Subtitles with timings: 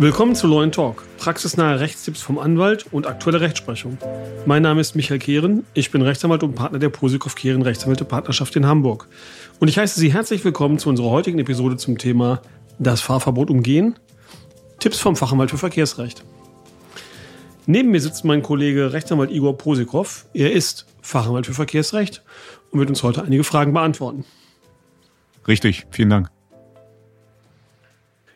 [0.00, 3.98] Willkommen zu Law Talk, praxisnahe Rechtstipps vom Anwalt und aktuelle Rechtsprechung.
[4.46, 8.54] Mein Name ist Michael Kehren, ich bin Rechtsanwalt und Partner der Posikow Kehren Rechtsanwälte Partnerschaft
[8.54, 9.08] in Hamburg.
[9.58, 12.42] Und ich heiße Sie herzlich willkommen zu unserer heutigen Episode zum Thema
[12.78, 13.98] Das Fahrverbot umgehen.
[14.78, 16.22] Tipps vom Fachanwalt für Verkehrsrecht.
[17.66, 20.26] Neben mir sitzt mein Kollege Rechtsanwalt Igor Posikow.
[20.32, 22.22] Er ist Fachanwalt für Verkehrsrecht
[22.70, 24.24] und wird uns heute einige Fragen beantworten.
[25.46, 26.30] Richtig, vielen Dank.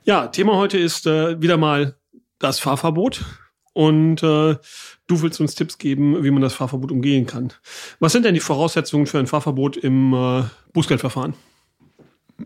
[0.05, 1.97] Ja, Thema heute ist äh, wieder mal
[2.39, 3.25] das Fahrverbot.
[3.75, 4.57] Und äh,
[5.07, 7.53] du willst uns Tipps geben, wie man das Fahrverbot umgehen kann.
[8.01, 10.43] Was sind denn die Voraussetzungen für ein Fahrverbot im äh,
[10.75, 11.35] Bußgeldverfahren?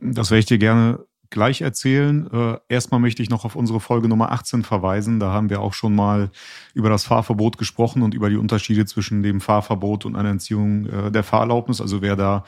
[0.00, 2.30] Das werde ich dir gerne gleich erzählen.
[2.32, 5.20] Äh, erstmal möchte ich noch auf unsere Folge Nummer 18 verweisen.
[5.20, 6.30] Da haben wir auch schon mal
[6.74, 11.10] über das Fahrverbot gesprochen und über die Unterschiede zwischen dem Fahrverbot und einer Entziehung äh,
[11.10, 11.80] der Fahrerlaubnis.
[11.80, 12.44] Also wer da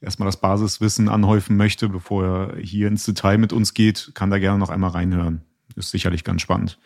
[0.00, 4.38] erstmal das Basiswissen anhäufen möchte, bevor er hier ins Detail mit uns geht, kann da
[4.38, 5.42] gerne noch einmal reinhören.
[5.76, 6.78] Ist sicherlich ganz spannend.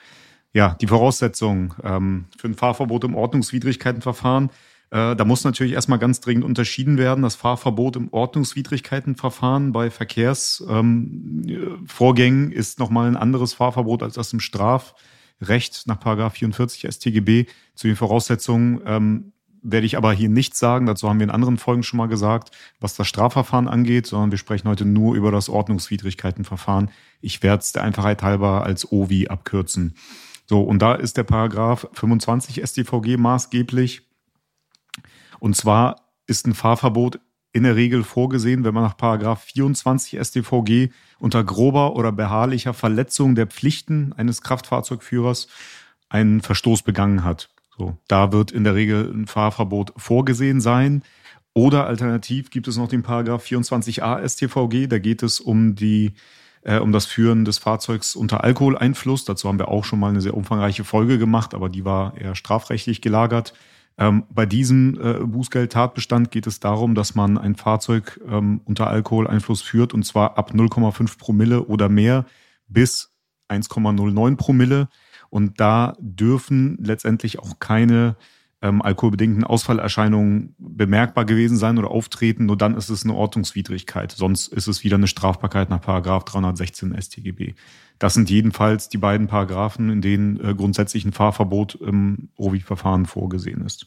[0.55, 4.51] Ja, die Voraussetzungen ähm, für ein Fahrverbot im Ordnungswidrigkeitenverfahren.
[4.93, 7.23] Äh, da muss natürlich erstmal ganz dringend unterschieden werden.
[7.23, 14.41] Das Fahrverbot im Ordnungswidrigkeitenverfahren bei Verkehrsvorgängen ähm, ist nochmal ein anderes Fahrverbot als das im
[14.41, 17.47] Strafrecht nach 44 StGB.
[17.75, 19.33] Zu den Voraussetzungen ähm,
[19.63, 22.51] werde ich aber hier nicht sagen, dazu haben wir in anderen Folgen schon mal gesagt,
[22.79, 26.91] was das Strafverfahren angeht, sondern wir sprechen heute nur über das Ordnungswidrigkeitenverfahren.
[27.23, 29.95] Ich werde es der Einfachheit halber als OVI abkürzen.
[30.45, 34.12] So, und da ist der Paragraph 25 StVG maßgeblich.
[35.43, 35.97] Und zwar
[36.29, 37.19] ist ein Fahrverbot
[37.53, 43.35] in der Regel vorgesehen, wenn man nach Paragraph 24 StVG unter grober oder beharrlicher Verletzung
[43.35, 45.49] der Pflichten eines Kraftfahrzeugführers
[46.09, 47.49] einen Verstoß begangen hat.
[47.77, 51.03] So, da wird in der Regel ein Fahrverbot vorgesehen sein.
[51.55, 56.13] Oder alternativ gibt es noch den Paragraph 24a StVG, da geht es um die
[56.63, 59.25] äh, um das Führen des Fahrzeugs unter Alkoholeinfluss.
[59.25, 62.37] Dazu haben wir auch schon mal eine sehr umfangreiche Folge gemacht, aber die war eher
[62.37, 63.55] strafrechtlich gelagert.
[63.99, 69.63] Ähm, bei diesem äh, Bußgeldtatbestand geht es darum, dass man ein Fahrzeug ähm, unter Alkoholeinfluss
[69.63, 72.25] führt und zwar ab 0,5 Promille oder mehr
[72.69, 73.13] bis
[73.51, 74.89] 1,09 Promille.
[75.31, 78.17] Und da dürfen letztendlich auch keine
[78.63, 82.47] ähm, alkoholbedingten Ausfallerscheinungen bemerkbar gewesen sein oder auftreten.
[82.47, 84.13] Nur dann ist es eine Ordnungswidrigkeit.
[84.13, 87.55] Sonst ist es wieder eine Strafbarkeit nach Paragraph 316 StGB.
[87.99, 93.65] Das sind jedenfalls die beiden Paragraphen, in denen äh, grundsätzlich ein Fahrverbot im OVI-Verfahren vorgesehen
[93.67, 93.87] ist.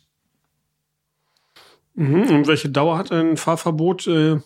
[1.96, 2.24] Mhm.
[2.24, 4.40] Und welche Dauer hat ein Fahrverbot äh,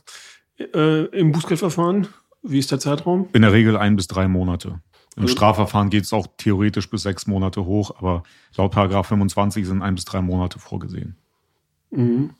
[0.59, 2.07] äh, im Bußgeldverfahren?
[2.41, 3.27] Wie ist der Zeitraum?
[3.33, 4.79] In der Regel ein bis drei Monate.
[5.19, 8.23] Im Strafverfahren geht es auch theoretisch bis sechs Monate hoch, aber
[8.55, 11.17] laut Paragraph 25 sind ein bis drei Monate vorgesehen.
[11.91, 12.31] Mhm.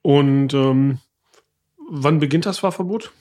[0.00, 0.98] Und ähm,
[1.90, 3.12] wann beginnt das Fahrverbot?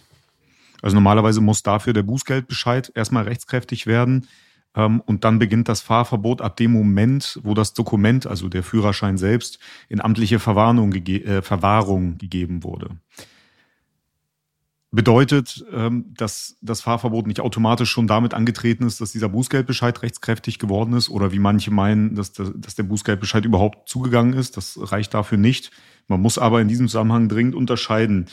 [0.82, 4.28] Also normalerweise muss dafür der Bußgeldbescheid erstmal rechtskräftig werden.
[4.76, 9.18] Ähm, und dann beginnt das Fahrverbot ab dem Moment, wo das Dokument, also der Führerschein
[9.18, 9.60] selbst,
[9.90, 12.98] in amtliche Verwahrung, gege äh, Verwahrung gegeben wurde
[14.92, 20.60] bedeutet, ähm, dass das Fahrverbot nicht automatisch schon damit angetreten ist, dass dieser Bußgeldbescheid rechtskräftig
[20.60, 24.56] geworden ist oder wie manche meinen, dass der, dass der Bußgeldbescheid überhaupt zugegangen ist.
[24.56, 25.72] Das reicht dafür nicht.
[26.08, 28.28] Man muss aber in diesem Zusammenhang dringend unterscheiden.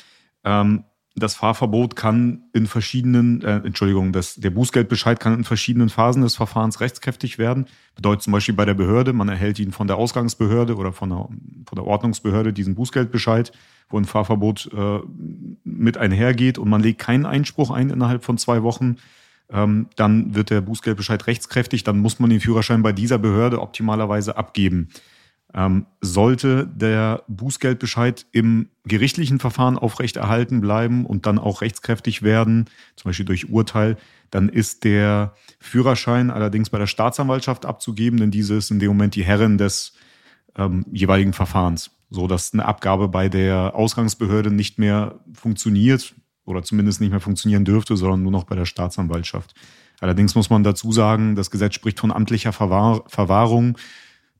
[1.16, 6.34] Das Fahrverbot kann in verschiedenen, äh, Entschuldigung, das, der Bußgeldbescheid kann in verschiedenen Phasen des
[6.34, 7.66] Verfahrens rechtskräftig werden.
[7.94, 11.28] Bedeutet zum Beispiel bei der Behörde, man erhält ihn von der Ausgangsbehörde oder von der,
[11.66, 13.53] von der Ordnungsbehörde diesen Bußgeldbescheid
[13.88, 15.00] wo ein Fahrverbot äh,
[15.64, 18.97] mit einhergeht und man legt keinen Einspruch ein innerhalb von zwei Wochen,
[19.50, 24.36] ähm, dann wird der Bußgeldbescheid rechtskräftig, dann muss man den Führerschein bei dieser Behörde optimalerweise
[24.36, 24.88] abgeben.
[25.54, 32.66] Ähm, sollte der Bußgeldbescheid im gerichtlichen Verfahren aufrechterhalten bleiben und dann auch rechtskräftig werden,
[32.97, 33.97] zum Beispiel durch Urteil,
[34.31, 39.15] dann ist der Führerschein allerdings bei der Staatsanwaltschaft abzugeben, denn diese ist in dem Moment
[39.15, 39.92] die Herrin des
[40.56, 46.15] ähm, jeweiligen Verfahrens so dass eine Abgabe bei der Ausgangsbehörde nicht mehr funktioniert
[46.45, 49.54] oder zumindest nicht mehr funktionieren dürfte, sondern nur noch bei der Staatsanwaltschaft.
[50.01, 53.78] Allerdings muss man dazu sagen, das Gesetz spricht von amtlicher Verwahr Verwahrung.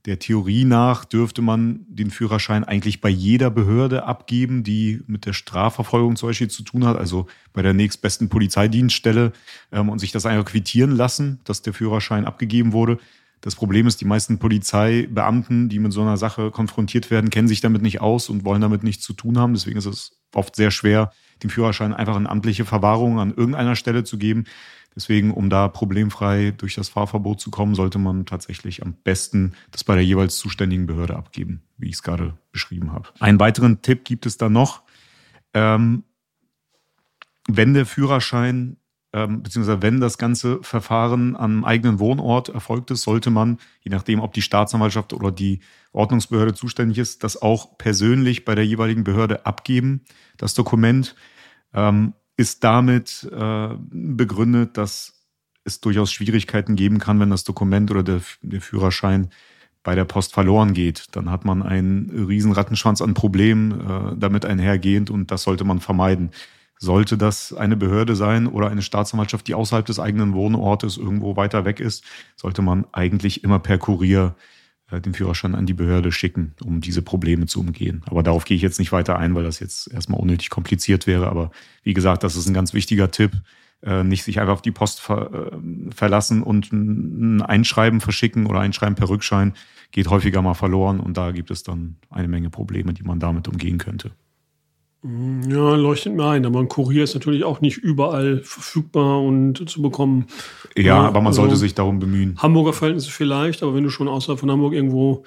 [0.07, 5.33] Der Theorie nach dürfte man den Führerschein eigentlich bei jeder Behörde abgeben, die mit der
[5.33, 9.33] Strafverfolgung zum Beispiel zu tun hat, also bei der nächstbesten Polizeidienststelle
[9.73, 12.99] ähm, und sich das einfach quittieren lassen, dass der Führerschein abgegeben wurde.
[13.41, 17.63] Das Problem ist, die meisten Polizeibeamten, die mit so einer Sache konfrontiert werden, kennen sich
[17.63, 19.55] damit nicht aus und wollen damit nichts zu tun haben.
[19.55, 21.13] Deswegen ist es oft sehr schwer,
[21.43, 24.45] den Führerschein einfach in amtliche Verwahrung an irgendeiner Stelle zu geben.
[24.97, 29.85] Deswegen, um da problemfrei durch das Fahrverbot zu kommen, sollte man tatsächlich am besten das
[29.85, 33.09] bei der jeweils zuständigen Behörde abgeben, wie ich es gerade beschrieben habe.
[33.19, 34.83] Einen weiteren Tipp gibt es da noch.
[35.53, 36.05] Ähm,
[37.49, 38.77] wenn der Führerschein
[39.15, 44.19] ähm, beziehungsweise wenn das ganze Verfahren am eigenen Wohnort erfolgt ist, sollte man, je nachdem,
[44.19, 45.61] ob die Staatsanwaltschaft oder die
[45.93, 50.01] Ordnungsbehörde zuständig ist, das auch persönlich bei der jeweiligen Behörde abgeben.
[50.37, 51.15] Das Dokument
[51.73, 55.15] ähm, ist damit äh, begründet, dass
[55.65, 59.31] es durchaus Schwierigkeiten geben kann, wenn das Dokument oder der, der Führerschein
[59.83, 61.07] bei der Post verloren geht.
[61.13, 65.81] Dann hat man einen riesen Rattenschwanz an Problemen äh, damit einhergehend und das sollte man
[65.81, 66.31] vermeiden.
[66.79, 71.65] Sollte das eine Behörde sein oder eine Staatsanwaltschaft, die außerhalb des eigenen Wohnortes irgendwo weiter
[71.65, 72.05] weg ist,
[72.37, 74.35] sollte man eigentlich immer per Kurier
[74.93, 78.03] den Führerschein an die Behörde schicken, um diese Probleme zu umgehen.
[78.07, 81.29] Aber darauf gehe ich jetzt nicht weiter ein, weil das jetzt erstmal unnötig kompliziert wäre.
[81.29, 81.51] Aber
[81.83, 83.33] wie gesagt, das ist ein ganz wichtiger Tipp.
[83.83, 88.61] Äh, nicht sich einfach auf die Post ver äh, verlassen und ein Einschreiben verschicken oder
[88.61, 89.55] Einschreiben per Rückschein
[89.91, 93.47] geht häufiger mal verloren und da gibt es dann eine Menge Probleme, die man damit
[93.47, 94.13] umgehen könnte.
[95.07, 99.83] Ja, leuchtet mir ein, aber ein Kurier ist natürlich auch nicht überall verfügbar und zu
[99.83, 100.29] bekommen.
[100.77, 102.39] Ja, ja aber man also sollte sich darum bemühen.
[102.39, 105.25] Hamburger Verhältnisse vielleicht, aber wenn du schon außerhalb von Hamburg irgendwo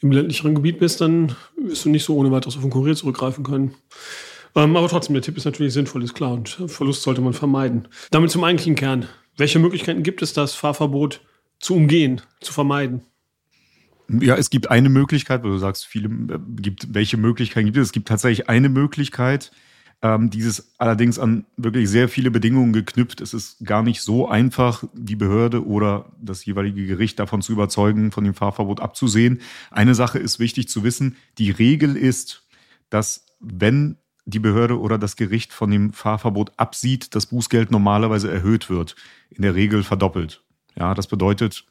[0.00, 3.44] im ländlicheren Gebiet bist, dann wirst du nicht so ohne weiteres auf einen Kurier zurückgreifen
[3.44, 3.74] können.
[4.56, 6.32] Ähm, aber trotzdem, der Tipp ist natürlich sinnvoll, ist klar.
[6.32, 7.86] Und Verlust sollte man vermeiden.
[8.10, 9.06] Damit zum eigentlichen Kern.
[9.36, 11.20] Welche Möglichkeiten gibt es, das Fahrverbot
[11.60, 13.02] zu umgehen, zu vermeiden?
[14.20, 17.88] Ja, es gibt eine Möglichkeit, weil du sagst, viele äh, gibt, welche Möglichkeiten gibt es?
[17.88, 19.52] Es gibt tatsächlich eine Möglichkeit,
[20.02, 23.20] ähm, dieses allerdings an wirklich sehr viele Bedingungen geknüpft.
[23.20, 28.10] Es ist gar nicht so einfach, die Behörde oder das jeweilige Gericht davon zu überzeugen,
[28.10, 29.40] von dem Fahrverbot abzusehen.
[29.70, 31.16] Eine Sache ist wichtig zu wissen.
[31.38, 32.46] Die Regel ist,
[32.88, 38.70] dass wenn die Behörde oder das Gericht von dem Fahrverbot absieht, das Bußgeld normalerweise erhöht
[38.70, 38.96] wird.
[39.30, 40.42] In der Regel verdoppelt.
[40.80, 41.66] Ja, das bedeutet,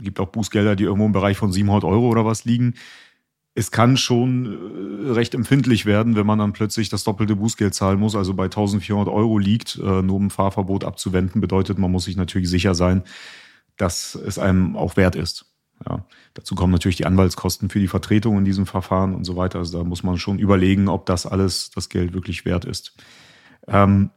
[0.00, 2.74] gibt auch Bußgelder, die irgendwo im Bereich von 700 Euro oder was liegen.
[3.54, 8.00] Es kann schon äh, recht empfindlich werden, wenn man dann plötzlich das doppelte Bußgeld zahlen
[8.00, 12.16] muss, also bei 1400 Euro liegt, äh, nur um Fahrverbot abzuwenden, bedeutet, man muss sich
[12.16, 13.02] natürlich sicher sein,
[13.76, 15.44] dass es einem auch wert ist.
[15.86, 19.58] Ja, dazu kommen natürlich die Anwaltskosten für die Vertretung in diesem Verfahren und so weiter.
[19.58, 22.96] Also da muss man schon überlegen, ob das alles das Geld wirklich wert ist.
[23.68, 24.10] Ähm,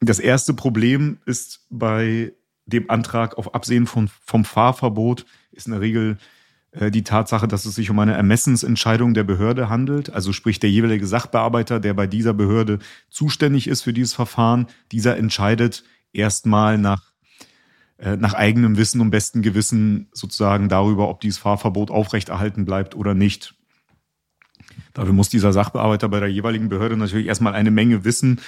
[0.00, 2.32] das erste Problem ist bei
[2.70, 6.18] dem Antrag auf Absehen von, vom Fahrverbot ist in der Regel
[6.72, 10.10] äh, die Tatsache, dass es sich um eine Ermessensentscheidung der Behörde handelt.
[10.10, 12.78] Also sprich der jeweilige Sachbearbeiter, der bei dieser Behörde
[13.10, 17.10] zuständig ist für dieses Verfahren, dieser entscheidet erstmal nach
[17.98, 23.14] äh, nach eigenem Wissen und bestem Gewissen sozusagen darüber, ob dieses Fahrverbot aufrechterhalten bleibt oder
[23.14, 23.54] nicht.
[24.94, 28.40] Dafür muss dieser Sachbearbeiter bei der jeweiligen Behörde natürlich erstmal eine Menge wissen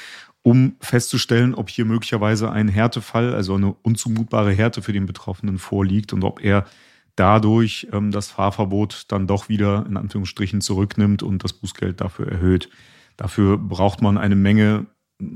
[0.43, 6.13] um festzustellen, ob hier möglicherweise ein Härtefall, also eine unzumutbare Härte für den Betroffenen vorliegt
[6.13, 6.67] und ob er
[7.15, 12.69] dadurch ähm, das Fahrverbot dann doch wieder in Anführungsstrichen zurücknimmt und das Bußgeld dafür erhöht.
[13.17, 14.87] Dafür braucht man eine Menge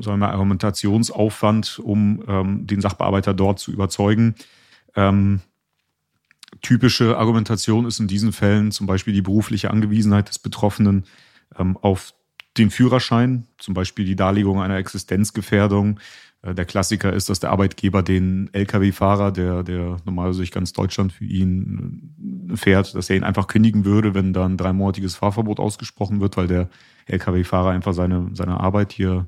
[0.00, 4.34] sagen wir, Argumentationsaufwand, um ähm, den Sachbearbeiter dort zu überzeugen.
[4.94, 5.40] Ähm,
[6.62, 11.04] typische Argumentation ist in diesen Fällen zum Beispiel die berufliche Angewiesenheit des Betroffenen
[11.58, 12.14] ähm, auf
[12.58, 16.00] den Führerschein, zum Beispiel die Darlegung einer Existenzgefährdung.
[16.42, 21.12] Äh, der Klassiker ist, dass der Arbeitgeber den Lkw-Fahrer, der, der normalerweise durch ganz Deutschland
[21.12, 25.60] für ihn äh, fährt, dass er ihn einfach kündigen würde, wenn dann ein dreimonatiges Fahrverbot
[25.60, 26.68] ausgesprochen wird, weil der
[27.06, 29.26] Lkw-Fahrer einfach seine, seine Arbeit hier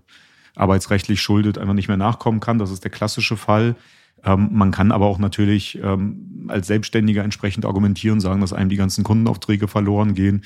[0.54, 2.58] arbeitsrechtlich schuldet, einfach nicht mehr nachkommen kann.
[2.58, 3.76] Das ist der klassische Fall.
[4.24, 8.76] Ähm, man kann aber auch natürlich ähm, als Selbstständiger entsprechend argumentieren, sagen, dass einem die
[8.76, 10.42] ganzen Kundenaufträge verloren gehen.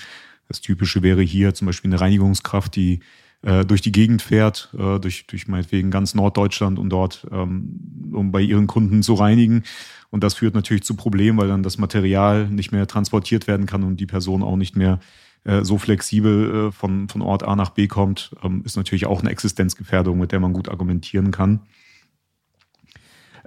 [0.52, 3.00] Das Typische wäre hier zum Beispiel eine Reinigungskraft, die
[3.40, 7.80] äh, durch die Gegend fährt, äh, durch, durch meinetwegen ganz Norddeutschland, um dort, ähm,
[8.12, 9.62] um bei ihren Kunden zu reinigen.
[10.10, 13.82] Und das führt natürlich zu Problemen, weil dann das Material nicht mehr transportiert werden kann
[13.82, 15.00] und die Person auch nicht mehr
[15.44, 19.20] äh, so flexibel äh, von, von Ort A nach B kommt, ähm, ist natürlich auch
[19.20, 21.60] eine Existenzgefährdung, mit der man gut argumentieren kann.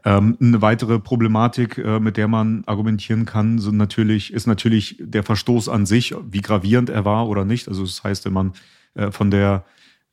[0.06, 5.24] Ähm, eine weitere Problematik, äh, mit der man argumentieren kann, sind natürlich, ist natürlich der
[5.24, 7.68] Verstoß an sich, wie gravierend er war oder nicht.
[7.68, 8.54] Also das heißt, wenn man
[8.94, 9.66] äh, von der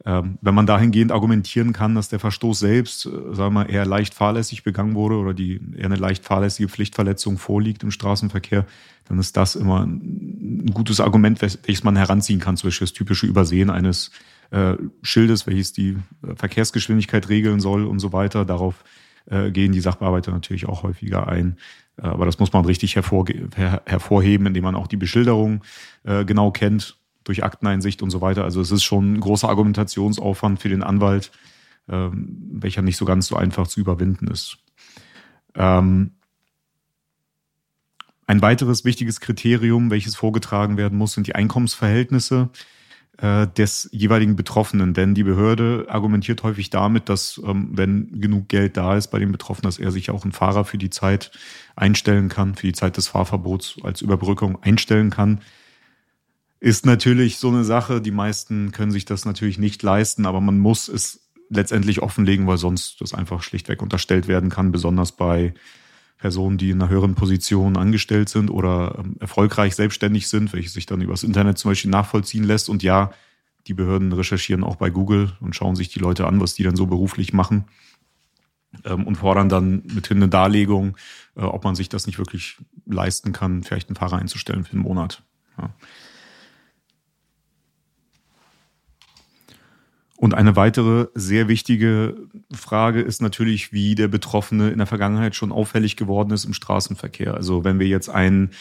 [0.05, 3.87] ähm, wenn man dahingehend argumentieren kann, dass der Verstoß selbst, äh, sagen wir mal, eher
[3.87, 8.67] leicht fahrlässig begangen wurde oder die eher eine leicht fahrlässige Pflichtverletzung vorliegt im Straßenverkehr,
[9.05, 13.27] dann ist das immer ein gutes Argument, welches man heranziehen kann, zum Beispiel das typische
[13.27, 14.11] Übersehen eines
[14.51, 15.97] äh, Schildes, welches die
[16.27, 18.45] äh, Verkehrsgeschwindigkeit regeln soll und so weiter.
[18.45, 18.83] Darauf
[19.27, 21.57] äh, gehen die Sachbearbeiter natürlich auch häufiger ein.
[21.97, 25.63] Äh, aber das muss man richtig her hervorheben, indem man auch die Beschilderung
[26.05, 28.45] äh, genau kennt durch Akteneinsicht und so weiter.
[28.45, 31.31] Also es ist schon ein großer Argumentationsaufwand für den Anwalt,
[31.89, 34.59] ähm, welcher nicht so ganz so einfach zu überwinden ist.
[35.55, 36.13] Ähm,
[38.27, 42.51] ein weiteres wichtiges Kriterium, welches vorgetragen werden muss, sind die Einkommensverhältnisse
[43.19, 44.95] äh, des jeweiligen Betroffenen.
[44.95, 49.33] Denn die Behörde argumentiert häufig damit, dass ähm, wenn genug Geld da ist bei dem
[49.33, 51.31] Betroffenen, dass er sich auch einen Fahrer für die Zeit
[51.77, 55.41] einstellen kann, für die Zeit des Fahrverbots als Überbrückung einstellen kann.
[56.59, 58.01] Ist natürlich so eine Sache.
[58.01, 62.57] Die meisten können sich das natürlich nicht leisten, aber man muss es letztendlich offenlegen, weil
[62.57, 65.55] sonst das einfach schlichtweg unterstellt werden kann, besonders bei
[66.23, 70.87] Personen, die in einer höheren Position angestellt sind oder ähm, erfolgreich selbstständig sind, welche sich
[70.87, 72.69] dann übers Internet zum Beispiel nachvollziehen lässt.
[72.69, 73.11] Und ja,
[73.67, 76.77] die Behörden recherchieren auch bei Google und schauen sich die Leute an, was die dann
[76.77, 77.65] so beruflich machen
[78.85, 80.97] ähm, und fordern dann mithin eine Darlegung,
[81.35, 84.83] äh, ob man sich das nicht wirklich leisten kann, vielleicht einen Fahrer einzustellen für einen
[84.83, 85.25] Monat.
[85.59, 85.71] Ja.
[90.23, 92.15] Und eine weitere sehr wichtige
[92.55, 97.35] Frage ist natürlich, wie der Betroffene in der Vergangenheit schon auffällig geworden ist im Straßenverkehr.
[97.35, 98.53] Also wenn wir jetzt einen,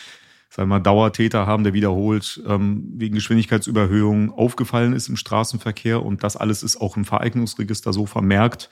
[0.49, 6.23] sagen wir mal, Dauertäter haben, der wiederholt ähm, wegen Geschwindigkeitsüberhöhung aufgefallen ist im Straßenverkehr und
[6.23, 8.71] das alles ist auch im Vereignungsregister so vermerkt,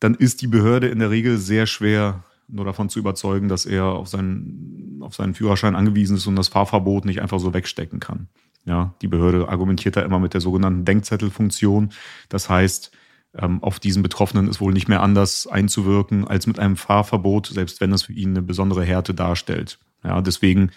[0.00, 3.84] dann ist die Behörde in der Regel sehr schwer nur davon zu überzeugen, dass er
[3.84, 8.28] auf seinen, auf seinen Führerschein angewiesen ist und das Fahrverbot nicht einfach so wegstecken kann.
[8.66, 11.90] Ja, die Behörde argumentiert da immer mit der sogenannten Denkzettelfunktion.
[12.28, 12.92] Das heißt,
[13.36, 17.80] ähm, auf diesen Betroffenen ist wohl nicht mehr anders einzuwirken als mit einem Fahrverbot, selbst
[17.80, 19.78] wenn es für ihn eine besondere Härte darstellt.
[20.02, 20.70] Ja, deswegen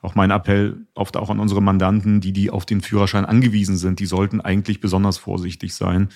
[0.00, 4.00] auch mein Appell oft auch an unsere Mandanten, die, die auf den Führerschein angewiesen sind,
[4.00, 6.10] die sollten eigentlich besonders vorsichtig sein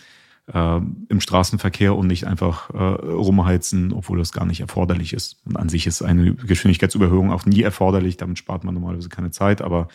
[0.53, 0.77] äh,
[1.09, 5.39] im Straßenverkehr und nicht einfach äh, rumheizen, obwohl das gar nicht erforderlich ist.
[5.45, 9.63] Und an sich ist eine Geschwindigkeitsüberhöhung auch nie erforderlich, damit spart man normalerweise keine Zeit,
[9.63, 9.89] aber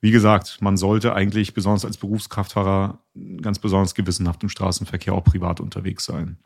[0.00, 2.98] wie gesagt, man sollte eigentlich besonders als Berufskraftfahrer
[3.40, 6.38] ganz besonders gewissenhaft im Straßenverkehr auch privat unterwegs sein.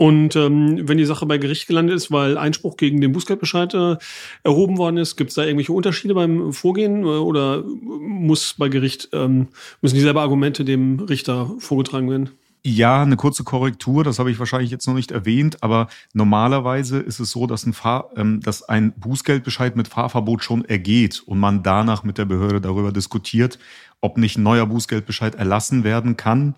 [0.00, 3.96] Und ähm, wenn die Sache bei Gericht gelandet ist, weil Einspruch gegen den Bußgeldbescheid äh,
[4.44, 9.10] erhoben worden ist, gibt es da irgendwelche Unterschiede beim Vorgehen äh, oder muss bei Gericht
[9.12, 9.48] ähm,
[9.82, 12.30] müssen dieselbe Argumente dem Richter vorgetragen werden?
[12.62, 17.18] Ja, eine kurze Korrektur, das habe ich wahrscheinlich jetzt noch nicht erwähnt, aber normalerweise ist
[17.18, 21.62] es so, dass ein, Fahr ähm, dass ein Bußgeldbescheid mit Fahrverbot schon ergeht und man
[21.62, 23.58] danach mit der Behörde darüber diskutiert,
[24.02, 26.54] ob nicht ein neuer Bußgeldbescheid erlassen werden kann.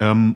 [0.00, 0.34] Ähm,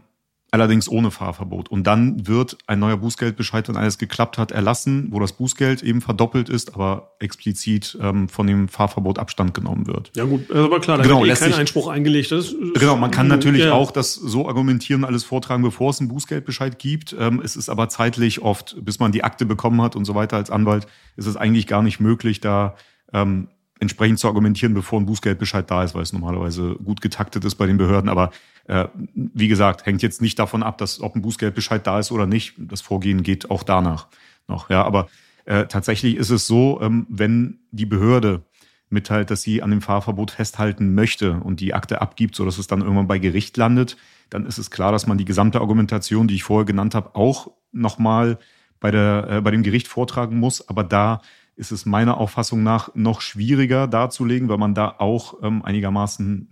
[0.53, 1.71] allerdings ohne Fahrverbot.
[1.71, 6.01] Und dann wird ein neuer Bußgeldbescheid, wenn alles geklappt hat, erlassen, wo das Bußgeld eben
[6.01, 10.11] verdoppelt ist, aber explizit ähm, von dem Fahrverbot Abstand genommen wird.
[10.17, 12.33] Ja gut, aber klar, da genau, wird eh kein Einspruch eingelegt.
[12.33, 13.73] Das genau, man kann natürlich ja.
[13.73, 17.15] auch das so argumentieren, alles vortragen, bevor es einen Bußgeldbescheid gibt.
[17.19, 20.37] Ähm, es ist aber zeitlich oft, bis man die Akte bekommen hat und so weiter
[20.37, 22.75] als Anwalt, ist es eigentlich gar nicht möglich, da
[23.13, 23.49] ähm,
[23.81, 27.67] entsprechend zu argumentieren, bevor ein Bußgeldbescheid da ist, weil es normalerweise gut getaktet ist bei
[27.67, 28.11] den Behörden.
[28.11, 28.31] Aber
[28.71, 32.27] äh, wie gesagt, hängt jetzt nicht davon ab, dass ob ein Bußgeldbescheid da ist oder
[32.27, 32.55] nicht.
[32.57, 34.07] Das Vorgehen geht auch danach
[34.47, 34.71] noch.
[34.71, 35.09] Ja, aber
[35.45, 38.45] äh, tatsächlich ist es so, ähm, wenn die Behörde
[38.89, 42.81] mitteilt, dass sie an dem Fahrverbot festhalten möchte und die Akte abgibt, sodass es dann
[42.81, 43.97] irgendwann bei Gericht landet,
[44.31, 47.51] dann ist es klar, dass man die gesamte Argumentation, die ich vorher genannt habe, auch
[47.73, 48.39] nochmal
[48.79, 50.69] bei, äh, bei dem Gericht vortragen muss.
[50.69, 51.23] Aber da
[51.61, 56.49] ist es meiner Auffassung nach noch schwieriger darzulegen, weil man da auch ähm, einigermaßen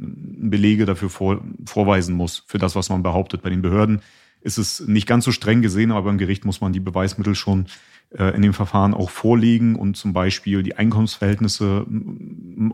[0.51, 3.41] Belege dafür vor, vorweisen muss, für das, was man behauptet.
[3.43, 4.03] Bei den Behörden
[4.43, 7.67] ist es nicht ganz so streng gesehen, aber beim Gericht muss man die Beweismittel schon
[8.11, 11.87] äh, in dem Verfahren auch vorlegen und zum Beispiel die Einkommensverhältnisse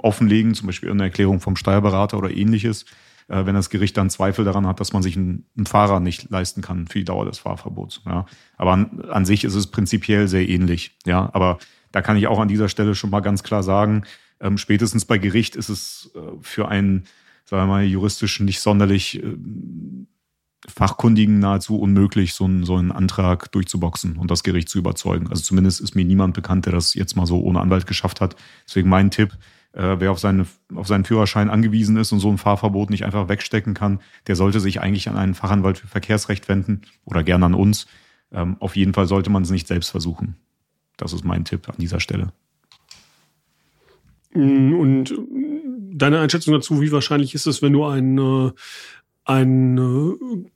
[0.03, 2.85] offenlegen, zum Beispiel eine Erklärung vom Steuerberater oder ähnliches,
[3.29, 6.31] äh, wenn das Gericht dann Zweifel daran hat, dass man sich einen, einen Fahrer nicht
[6.31, 8.03] leisten kann für die Dauer des Fahrverbots.
[8.07, 8.27] Ja.
[8.57, 10.99] Aber an, an sich ist es prinzipiell sehr ähnlich.
[11.07, 11.59] Ja, aber
[11.93, 14.05] da kann ich auch an dieser Stelle schon mal ganz klar sagen,
[14.41, 17.05] ähm, spätestens bei Gericht ist es äh, für einen,
[17.45, 19.37] sagen wir mal, juristischen nicht sonderlich äh,
[20.67, 25.29] Fachkundigen nahezu unmöglich, so einen, so einen Antrag durchzuboxen und das Gericht zu überzeugen.
[25.29, 28.35] Also zumindest ist mir niemand bekannt, der das jetzt mal so ohne Anwalt geschafft hat.
[28.67, 29.37] Deswegen mein Tipp,
[29.75, 33.29] äh, wer auf, seine, auf seinen Führerschein angewiesen ist und so ein Fahrverbot nicht einfach
[33.29, 37.55] wegstecken kann, der sollte sich eigentlich an einen Fachanwalt für Verkehrsrecht wenden oder gerne an
[37.55, 37.87] uns.
[38.33, 40.37] Ähm, auf jeden Fall sollte man es nicht selbst versuchen.
[40.97, 42.33] Das ist mein Tipp an dieser Stelle.
[44.33, 45.15] Mm, und
[45.93, 48.53] deine Einschätzung dazu, wie wahrscheinlich ist es, wenn du einen,
[49.25, 50.51] einen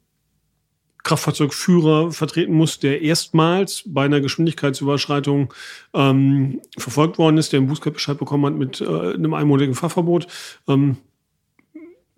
[1.09, 5.55] Kraftfahrzeugführer vertreten musst, der erstmals bei einer Geschwindigkeitsüberschreitung
[5.95, 10.27] ähm, verfolgt worden ist, der einen Bußgeldbescheid bekommen hat mit äh, einem einmonatigen Fahrverbot.
[10.69, 10.99] Ähm,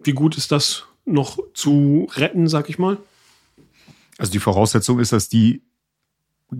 [0.02, 2.98] wie gut ist das noch zu retten, sag ich mal?
[4.18, 5.62] Also die Voraussetzung ist, dass die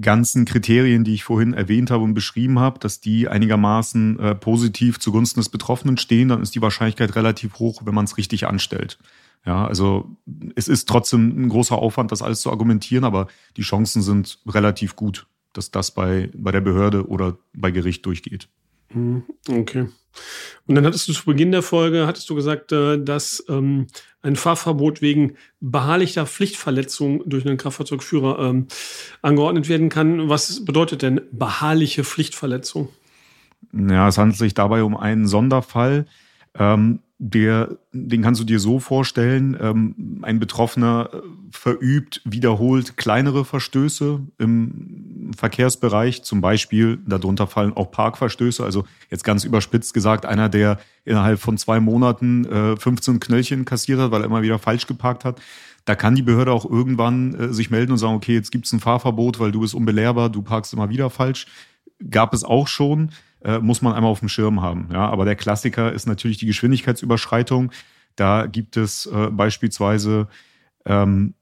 [0.00, 5.00] ganzen Kriterien, die ich vorhin erwähnt habe und beschrieben habe, dass die einigermaßen äh, positiv
[5.00, 8.98] zugunsten des Betroffenen stehen, dann ist die Wahrscheinlichkeit relativ hoch, wenn man es richtig anstellt.
[9.46, 10.16] Ja, also
[10.54, 14.96] es ist trotzdem ein großer Aufwand, das alles zu argumentieren, aber die Chancen sind relativ
[14.96, 18.48] gut, dass das bei, bei der Behörde oder bei Gericht durchgeht.
[18.92, 19.86] Mhm, okay.
[20.66, 23.86] Und dann hattest du zu Beginn der Folge, hattest du gesagt, äh, dass ähm,
[24.22, 28.66] ein Fahrverbot wegen beharrlicher Pflichtverletzung durch einen Kraftfahrzeugführer ähm,
[29.22, 30.28] angeordnet werden kann.
[30.28, 32.88] Was bedeutet denn beharrliche Pflichtverletzung?
[33.72, 36.06] Ja, es handelt sich dabei um einen Sonderfall.
[36.54, 41.18] Ähm, der, den kannst du dir so vorstellen, ähm, ein Betroffener äh,
[41.50, 49.44] verübt wiederholt kleinere Verstöße im Verkehrsbereich, zum Beispiel, darunter fallen auch Parkverstöße, also jetzt ganz
[49.44, 54.26] überspitzt gesagt, einer, der innerhalb von zwei Monaten äh, 15 Knöllchen kassiert hat, weil er
[54.26, 55.42] immer wieder falsch geparkt hat.
[55.84, 58.80] Da kann die Behörde auch irgendwann äh, sich melden und sagen, okay, jetzt gibt's ein
[58.80, 61.46] Fahrverbot, weil du bist unbelehrbar, du parkst immer wieder falsch.
[62.08, 63.10] Gab es auch schon
[63.44, 64.88] äh, muss man einmal auf dem Schirm haben.
[64.92, 67.72] Ja, aber der Klassiker ist natürlich die Geschwindigkeitsüberschreitung.
[68.16, 70.28] Da gibt es äh, beispielsweise
[70.84, 71.34] ähm,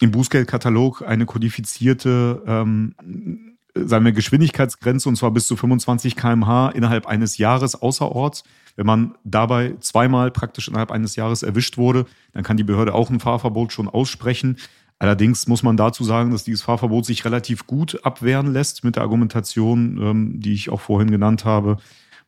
[0.00, 2.94] im Bußgeldkatalog eine kodifizierte ähm,
[3.74, 8.44] sagen wir, Geschwindigkeitsgrenze und zwar bis zu 25 kmh innerhalb eines Jahres außerorts.
[8.76, 13.10] Wenn man dabei zweimal praktisch innerhalb eines Jahres erwischt wurde, dann kann die Behörde auch
[13.10, 14.56] ein Fahrverbot schon aussprechen.
[15.02, 19.02] Allerdings muss man dazu sagen, dass dieses Fahrverbot sich relativ gut abwehren lässt mit der
[19.02, 21.78] Argumentation, ähm, die ich auch vorhin genannt habe,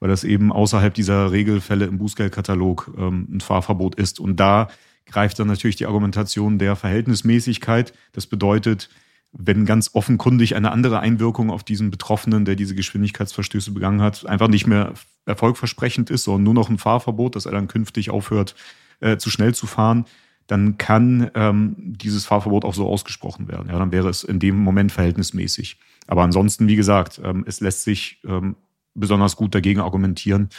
[0.01, 4.19] weil das eben außerhalb dieser Regelfälle im Bußgeldkatalog ähm, ein Fahrverbot ist.
[4.19, 4.67] Und da
[5.07, 7.93] greift dann natürlich die Argumentation der Verhältnismäßigkeit.
[8.11, 8.91] Das bedeutet,
[9.31, 14.49] wenn ganz offenkundig eine andere Einwirkung auf diesen Betroffenen, der diese Geschwindigkeitsverstöße begangen hat, einfach
[14.49, 14.95] nicht mehr
[15.27, 18.57] erfolgversprechend ist, sondern nur noch ein Fahrverbot, dass er dann künftig aufhört,
[18.99, 20.07] äh, zu schnell zu fahren,
[20.47, 23.69] dann kann ähm, dieses Fahrverbot auch so ausgesprochen werden.
[23.69, 25.79] Ja, dann wäre es in dem Moment verhältnismäßig.
[26.07, 28.57] Aber ansonsten, wie gesagt, ähm, es lässt sich ähm,
[28.95, 30.51] besonders gut dagegen argumentieren.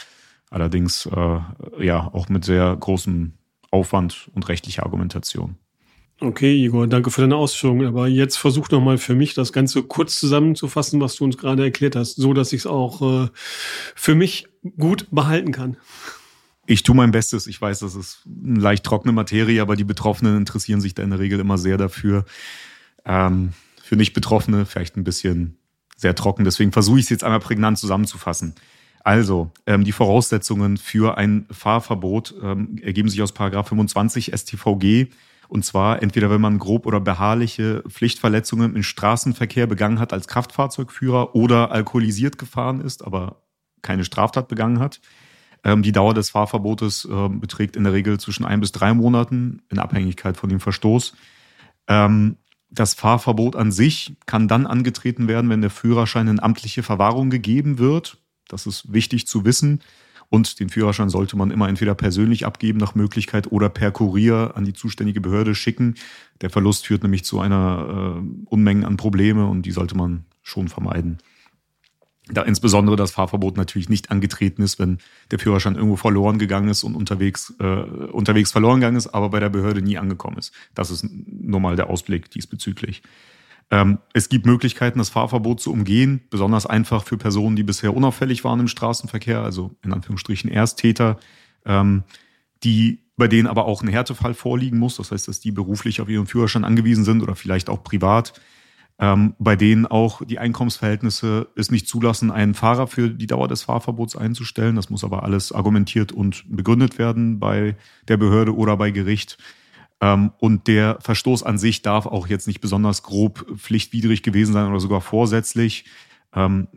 [0.50, 3.32] Allerdings äh, ja auch mit sehr großem
[3.70, 5.56] Aufwand und rechtlicher Argumentation.
[6.20, 7.86] Okay, Igor, danke für deine Ausführungen.
[7.86, 11.62] Aber jetzt versuch noch mal für mich das Ganze kurz zusammenzufassen, was du uns gerade
[11.62, 13.28] erklärt hast, so dass ich es auch äh,
[13.94, 14.46] für mich
[14.78, 15.76] gut behalten kann.
[16.66, 17.46] Ich tue mein Bestes.
[17.46, 21.10] Ich weiß, das ist eine leicht trockene Materie, aber die Betroffenen interessieren sich da in
[21.10, 22.24] der Regel immer sehr dafür.
[23.04, 25.58] Ähm, für Nicht-Betroffene vielleicht ein bisschen
[25.96, 26.44] sehr trocken.
[26.44, 28.54] Deswegen versuche ich es jetzt einmal prägnant zusammenzufassen.
[29.04, 35.06] Also, ähm, die Voraussetzungen für ein Fahrverbot ähm, ergeben sich aus Paragraph 25 StVG.
[35.48, 41.36] Und zwar entweder, wenn man grob oder beharrliche Pflichtverletzungen im Straßenverkehr begangen hat als Kraftfahrzeugführer
[41.36, 43.42] oder alkoholisiert gefahren ist, aber
[43.82, 45.00] keine Straftat begangen hat.
[45.66, 49.62] Ähm, die Dauer des Fahrverbotes äh, beträgt in der Regel zwischen ein bis drei Monaten
[49.68, 51.14] in Abhängigkeit von dem Verstoß.
[51.88, 52.36] Ähm,
[52.70, 57.78] das Fahrverbot an sich kann dann angetreten werden, wenn der Führerschein in amtliche Verwahrung gegeben
[57.78, 58.18] wird.
[58.46, 59.80] Das ist wichtig zu wissen.
[60.28, 64.64] Und den Führerschein sollte man immer entweder persönlich abgeben nach Möglichkeit oder per Kurier an
[64.64, 65.96] die zuständige Behörde schicken.
[66.42, 70.68] Der Verlust führt nämlich zu einer äh, Unmengen an Probleme und die sollte man schon
[70.68, 71.18] vermeiden
[72.28, 74.98] da insbesondere das Fahrverbot natürlich nicht angetreten ist, wenn
[75.30, 79.38] der Führerschein irgendwo verloren gegangen ist und unterwegs, äh, unterwegs verloren gegangen ist, aber bei
[79.38, 80.52] der Behörde nie angekommen ist.
[80.74, 83.02] Das ist nun mal der Ausblick diesbezüglich.
[83.70, 88.44] Ähm, es gibt Möglichkeiten, das Fahrverbot zu umgehen, besonders einfach für Personen, die bisher unauffällig
[88.44, 91.18] waren im Straßenverkehr, also in Anführungsstrichen Ersttäter,
[91.64, 92.02] ähm,
[92.64, 94.96] die bei denen aber auch ein Härtefall vorliegen muss.
[94.96, 98.34] Das heißt, dass die beruflich auf ihren Führerschein angewiesen sind oder vielleicht auch privat
[98.98, 103.62] ähm, bei denen auch die Einkommensverhältnisse es nicht zulassen, einen Fahrer für die Dauer des
[103.62, 104.76] Fahrverbots einzustellen.
[104.76, 107.76] Das muss aber alles argumentiert und begründet werden bei
[108.08, 109.36] der Behörde oder bei Gericht.
[110.00, 114.68] Ähm, und der Verstoß an sich darf auch jetzt nicht besonders grob pflichtwidrig gewesen sein
[114.68, 115.84] oder sogar vorsätzlich.
[116.34, 116.68] Ähm,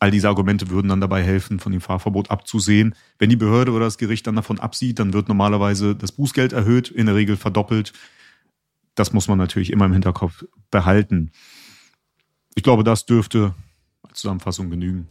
[0.00, 2.96] all diese Argumente würden dann dabei helfen, von dem Fahrverbot abzusehen.
[3.18, 6.90] Wenn die Behörde oder das Gericht dann davon absieht, dann wird normalerweise das Bußgeld erhöht,
[6.90, 7.92] in der Regel verdoppelt
[8.94, 11.30] das muss man natürlich immer im Hinterkopf behalten.
[12.54, 13.54] Ich glaube, das dürfte
[14.02, 15.08] als Zusammenfassung genügen.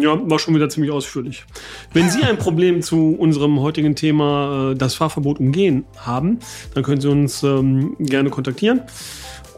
[0.00, 1.44] Ja, war schon wieder ziemlich ausführlich.
[1.92, 6.38] Wenn Sie ein Problem zu unserem heutigen Thema, äh, das Fahrverbot umgehen, haben,
[6.74, 8.80] dann können Sie uns ähm, gerne kontaktieren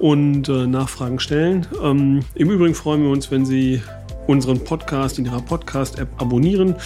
[0.00, 1.68] und äh, Nachfragen stellen.
[1.82, 3.80] Ähm, Im Übrigen freuen wir uns, wenn Sie
[4.28, 6.76] unseren Podcast in Ihrer Podcast-App abonnieren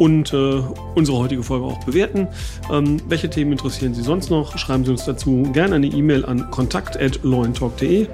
[0.00, 0.62] und äh,
[0.96, 2.26] unsere heutige Folge auch bewerten.
[2.72, 4.58] Ähm, welche Themen interessieren Sie sonst noch?
[4.58, 8.08] Schreiben Sie uns dazu gerne eine E-Mail an kontakt.lawandtalk.de.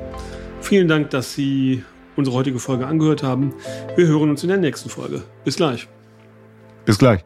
[0.61, 1.83] Vielen Dank, dass Sie
[2.17, 3.55] unsere heutige Folge angehört haben.
[3.97, 5.23] Wir hören uns in der nächsten Folge.
[5.45, 5.89] Bis gleich.
[6.85, 7.25] Bis gleich.